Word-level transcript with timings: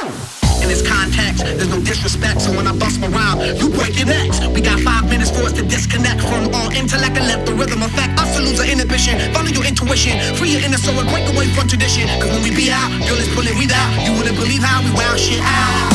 In 0.00 0.68
this 0.68 0.80
context, 0.80 1.44
there's 1.44 1.68
no 1.68 1.80
disrespect, 1.80 2.40
so 2.40 2.56
when 2.56 2.66
I 2.66 2.72
bust 2.72 3.00
my 3.00 3.08
rhyme, 3.08 3.36
you 3.56 3.68
break 3.68 3.98
your 3.98 4.06
necks. 4.06 4.40
We 4.48 4.62
got 4.62 4.80
five 4.80 5.10
minutes 5.10 5.28
for 5.28 5.44
us 5.44 5.52
to 5.60 5.62
disconnect 5.62 6.22
from 6.22 6.48
all 6.54 6.72
intellect 6.72 7.18
and 7.18 7.26
let 7.26 7.44
the 7.44 7.52
rhythm 7.52 7.82
affect 7.82 8.18
us 8.18 8.36
to 8.36 8.42
lose 8.42 8.60
our 8.60 8.66
inhibition. 8.66 9.20
Follow 9.34 9.52
your 9.52 9.64
intuition, 9.64 10.16
free 10.36 10.52
your 10.56 10.62
inner 10.64 10.78
soul 10.78 10.98
and 10.98 11.08
break 11.10 11.28
away 11.28 11.48
from 11.52 11.68
tradition. 11.68 12.08
Cause 12.16 12.32
when 12.32 12.42
we 12.42 12.48
be 12.48 12.72
out, 12.72 12.88
girl, 13.04 13.20
it's 13.20 13.28
pulling 13.34 13.56
we 13.60 13.68
out. 13.68 13.90
You 14.00 14.16
wouldn't 14.16 14.36
believe 14.36 14.64
how 14.64 14.80
we 14.80 14.90
wow 14.96 15.16
shit 15.16 15.40
out. 15.44 15.90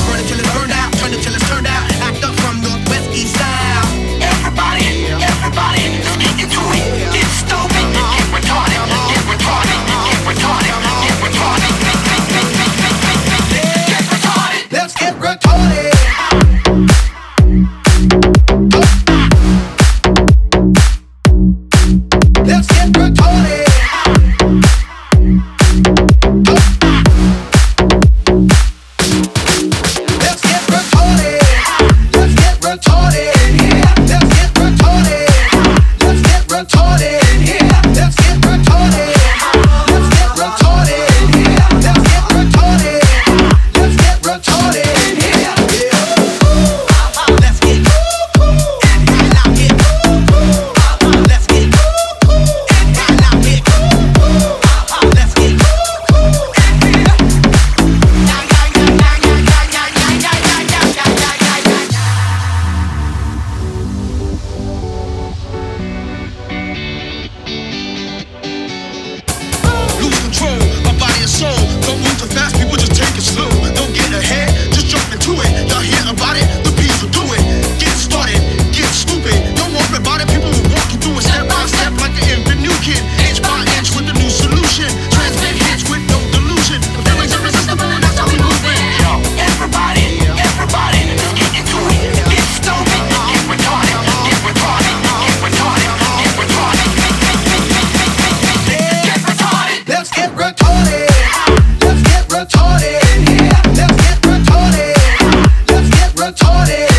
retarded. 106.31 106.94